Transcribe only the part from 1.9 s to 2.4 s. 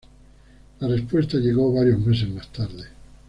meses